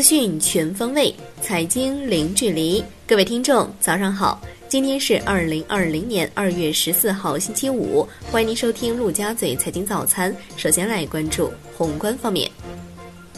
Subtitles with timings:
[0.00, 2.82] 资讯全方位，财经零距离。
[3.06, 4.40] 各位听众，早上好！
[4.66, 8.08] 今天是二零二零年二月十四号，星期五。
[8.30, 10.34] 欢迎您收听陆家嘴财经早餐。
[10.56, 12.50] 首先来关注宏观方面，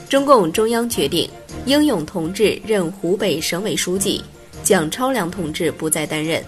[0.08, 1.28] 中共中央决定，
[1.66, 4.22] 英勇同志任湖北省委书记，
[4.62, 6.40] 蒋超良同志不再担任。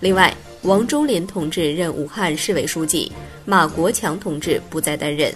[0.00, 3.12] 另外，王忠林同志任武汉市委书记，
[3.44, 5.30] 马国强同志不再担任。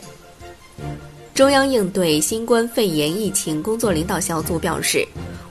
[1.42, 5.05] 中央应对新冠肺炎疫情工作领导小组表示，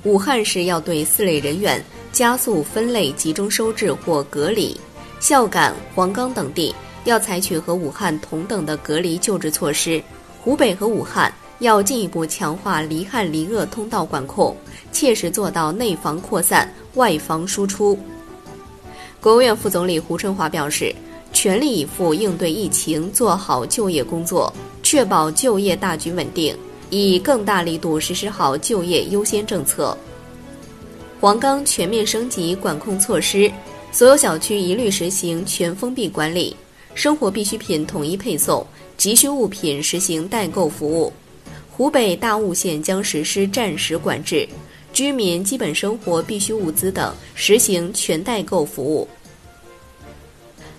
[0.06, 4.80] 武汉市要对四类人员加速分类集中收治或隔离，
[5.20, 6.74] 孝感、黄冈等地
[7.04, 10.02] 要采取和武汉同等的隔离救治措施。
[10.40, 14.56] 湖北和武汉要进一步强化离汉离鄂通道管控，
[14.94, 18.00] 切实做到内防扩散、外防输出。
[19.20, 20.96] 国务院副总理胡春华表示，
[21.42, 24.54] 全力以赴应对疫情，做好就业工作。
[24.84, 26.56] 确保就业大局稳定，
[26.92, 29.98] 以更大力度实施好就业优先政策。
[31.20, 33.52] 黄冈全面升级管控措施，
[33.92, 36.56] 所有小区一律实行全封闭管理，
[36.94, 38.64] 生活必需品统一配送，
[38.96, 41.12] 急需物品实行代购服务。
[41.72, 44.48] 湖北大悟县将实施暂时管制，
[44.94, 49.08] 居民基本生活必需物资等实行全代购服务。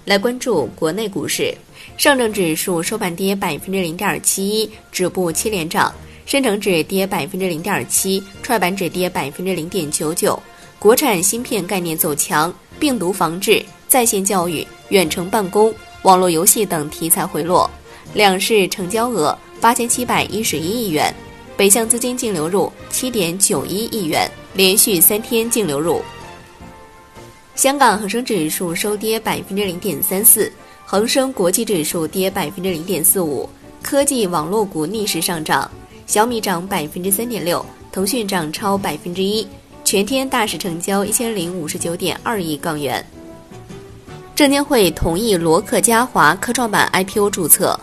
[0.04, 1.54] 来关注国内股市。
[1.96, 5.92] 上证指数收盘跌百分之零点七一，止步七连涨；
[6.26, 10.40] 深成指跌百分之零点七，创业板指跌百分之零点九九。
[10.78, 15.72] 国产芯片概念走强，病毒防治、在线教育、远程办公、
[16.02, 17.70] 网络游戏等题材回落。
[18.14, 21.14] 两市成交额八千七百一十一亿元，
[21.56, 26.02] 北向资金净流入七点九一亿元，连续三天净流入。
[27.54, 30.50] 香港恒生指数收跌百分之零点三四。
[30.84, 33.48] 恒生国际指数跌百分之零点四五，
[33.82, 35.70] 科技网络股逆势上涨，
[36.06, 39.46] 小米涨百分之三点六，腾讯涨超百分之一，
[39.84, 43.02] 全天大市成交一千零五十九点二亿港元。
[44.34, 47.78] 证监会同意罗克嘉华科创板 IPO 注册，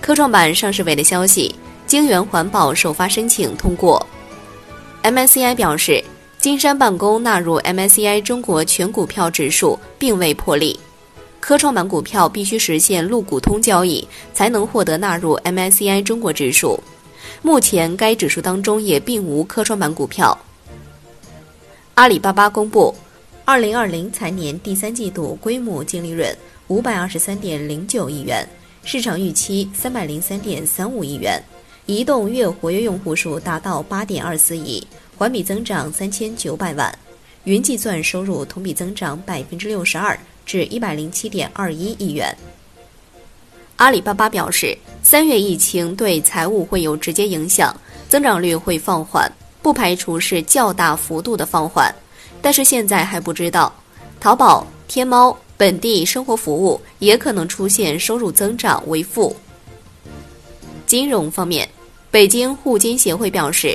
[0.00, 1.54] 科创板上市委的消息，
[1.86, 4.04] 京源环保首发申请通过。
[5.04, 6.02] MSCI 表示，
[6.42, 10.76] 金山办公纳入 MSCI 中国全股票指数并未破例。
[11.38, 14.04] 科创板股票必须实现陆股通交易，
[14.34, 16.82] 才能获得纳入 MSCI 中国指数。
[17.42, 20.36] 目前该指数当中也并无科创板股票。
[21.94, 22.92] 阿里巴巴公布，
[23.44, 26.36] 二零二零财年第三季度规模净利润
[26.66, 28.44] 五百二十三点零九亿元，
[28.82, 31.40] 市场预期三百零三点三五亿元。
[31.92, 34.82] 移动月活跃用户数达到八点二四亿，
[35.18, 36.98] 环比增长三千九百万。
[37.44, 40.18] 云计算收入同比增长百分之六十二。
[40.44, 42.36] 至一百零七点二一亿元。
[43.76, 47.74] 阿里巴巴表示，三月疫情对财务会有直接影响，
[48.08, 49.30] 增长率会放缓，
[49.62, 51.94] 不排除是较大幅度的放缓，
[52.40, 53.72] 但是现在还不知道。
[54.18, 59.34] 淘宝、天猫、本地生活服务也可能出现收入增长为负。
[60.84, 61.68] 金融方面，
[62.12, 63.74] 北京互金协会表示，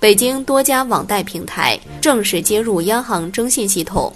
[0.00, 4.10] 北京多家网贷平台正式接入央行征信系统。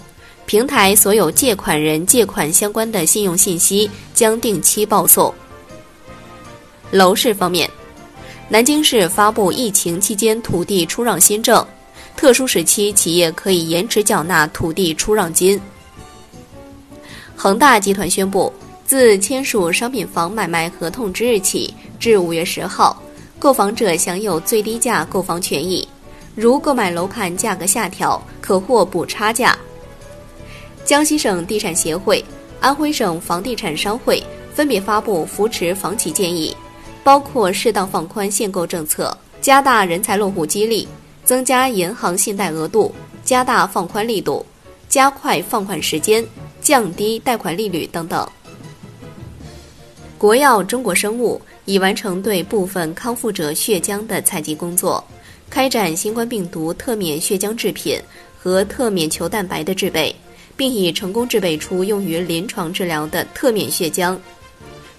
[0.47, 5.31] 平台所有借款人借款相关的信用信息将定期报送。
[6.89, 7.69] 楼市方面，
[8.49, 11.63] 南京市发布疫情期间土地出让新政，
[12.17, 15.61] 特殊时期企业可以延迟缴纳土地出让金。
[17.35, 18.51] 恒大集团宣布，
[18.83, 22.99] 自签署商品房买卖合同之日起至五月十号，
[23.49, 25.87] 购房者享有最低价购房权益，
[26.35, 29.57] 如购买楼盘价格下调，可获补差价。
[30.85, 32.23] 江西省地产协会、
[32.59, 34.21] 安徽省房地产商会
[34.53, 36.55] 分别发布扶持房企建议，
[37.03, 40.87] 包括适当放宽限购政策、加大人才落户激励、
[41.25, 42.93] 增加银行信贷额度、
[43.23, 44.45] 加大放宽力度、
[44.87, 46.23] 加快放款时间、
[46.61, 48.29] 降低贷款利率等等。
[50.19, 55.03] 国药中国生物已完成对部分康复者血浆的采集工作，
[55.49, 57.97] 开展新冠病毒特免血浆制品
[58.37, 60.15] 和特免球蛋白的制备。
[60.57, 64.17] 并已成功制备出用于临床治疗的特免血浆。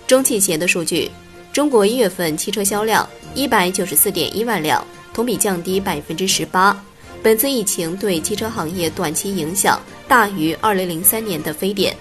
[0.07, 1.11] 中汽协的数据，
[1.53, 6.83] 中国一月份汽车销量一百九十四点一万辆，同比降低百分之十八。
[7.23, 9.79] 本次疫情对汽车行业短期影响
[10.09, 11.95] 大于二零零三年的非典，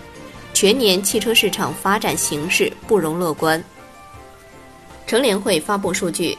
[0.59, 3.63] 全年汽车市场发展形势不容乐观。
[5.07, 6.37] 乘联会发布数据，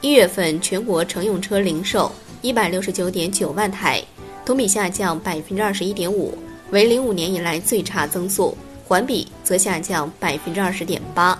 [0.00, 2.10] 一月份全国乘用车零售
[2.40, 4.02] 一百六十九点九万台，
[4.46, 6.38] 同比下降百分之二十一点五。
[6.70, 11.38] 为零五年以来最差增速，环比则下降百分之二十点八。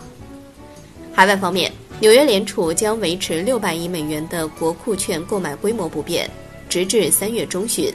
[1.14, 6.28] 海外方面，纽约联储将维持六百亿美元的国库券购买规模不变，
[6.68, 7.90] 直至三月中旬。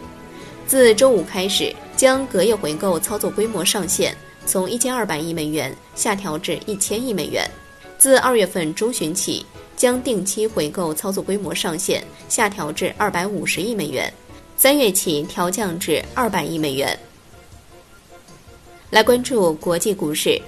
[0.65, 4.15] 自周五开始，将隔夜回购操作规模上限
[4.45, 7.49] 从一千二百亿美元下调至一千亿美元。
[7.97, 9.45] 自二月份中旬起，
[9.77, 14.13] 将定期回购操作规模上限下调至二百五十亿美元，
[14.57, 16.97] 三月起调降至二百亿美元。
[18.91, 20.39] 来关注国际股市，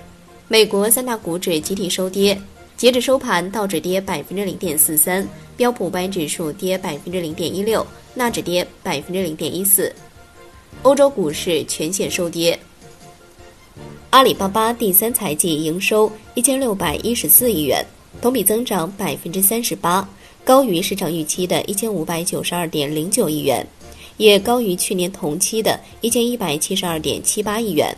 [0.47, 2.39] 美国三大股指集体收跌，
[2.75, 9.91] 截至收盘，道指跌百分之零点四三，标普五百指数跌百分之零点一六，纳指跌百分之零点一四。
[10.83, 12.57] 欧洲股市全线收跌。
[14.11, 17.85] 阿里巴巴第三财季营收一千六百一十四亿元，
[18.21, 20.07] 同比增长百分之三十八，
[20.45, 23.65] 高于市场预期的一千五百九十二点零九亿元，
[24.17, 27.95] 也高于去年同期的一千一百七十二点七八亿元。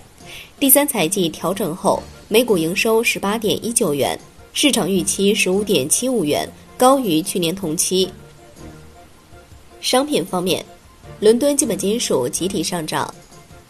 [0.59, 4.17] 第三财季调整后，每股营收十八点一九元，
[4.53, 8.09] 市场预期十五点七五元，高于去年同期。
[9.79, 10.65] 商品方面。
[11.19, 13.13] 伦敦基本金属集体上涨，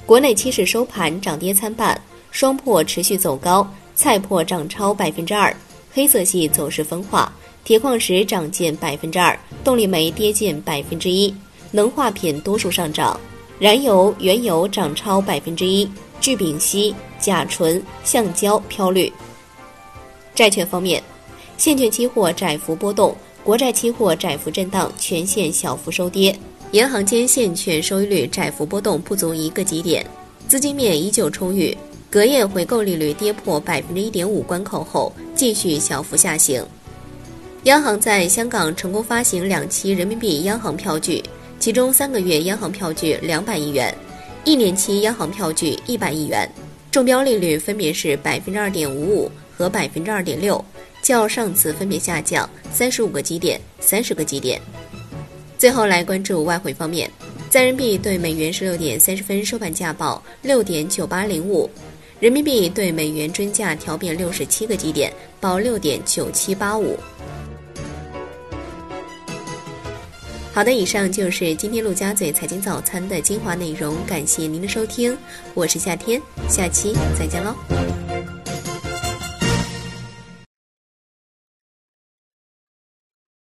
[0.05, 1.99] 国内期市收盘涨跌参半，
[2.31, 5.55] 双破持续走高，菜粕涨超百分之二，
[5.91, 7.31] 黑色系走势分化，
[7.63, 11.33] 铁矿石涨近百分之二，动力煤跌近百分之一，
[11.71, 13.19] 能化品多数上涨，
[13.57, 15.89] 燃油、原油涨超百分之一，
[16.21, 19.11] 聚丙烯、甲醇、橡胶飘绿。
[20.35, 21.01] 债券方面，
[21.57, 26.37] 现券期货窄幅波动，国债期货窄幅震荡，全线小幅收跌。
[26.71, 30.05] 银行间现券收益率窄幅波动不足一个基点，
[30.47, 31.75] 资金面依旧充裕。
[32.11, 36.63] 隔夜回购利率跌破百分之一点五关口后，继续小幅下行。
[37.63, 41.23] 央行在香港成功发行两期人民币央行票据，
[41.59, 43.91] 其中三个月央行票据两百亿元，
[44.43, 46.47] 一年期央行票据一百亿元，
[46.91, 50.63] 中标利率分别是百分之二点五五和百分之二点六，
[51.01, 54.61] 较上次分别下降三十五个基点、三十个基点。
[55.59, 57.11] 最后来关注外汇方面，
[57.49, 61.69] 在人民币对美元十六点三十分收盘价报六点九八零五，
[62.21, 66.97] 人民币对美元均价调变六十七个基点，报六点九七八五。
[70.53, 75.17] 好的，以上就是今天陆家嘴财经早餐的精华内容，感谢您的收听，
[75.53, 78.08] 我是夏天，下期再见喽。